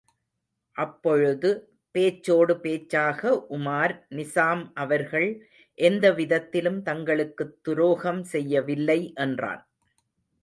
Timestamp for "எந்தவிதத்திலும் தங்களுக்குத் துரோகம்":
5.77-8.23